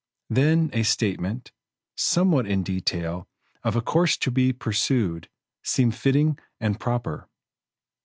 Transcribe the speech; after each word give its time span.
Then 0.31 0.71
a 0.73 0.81
statement, 0.81 1.51
somewhat 1.95 2.47
in 2.47 2.63
detail, 2.63 3.27
of 3.61 3.75
a 3.75 3.81
course 3.83 4.17
to 4.17 4.31
be 4.31 4.51
pursued, 4.51 5.29
seemed 5.61 5.93
fitting 5.93 6.39
and 6.59 6.79
proper. 6.79 7.29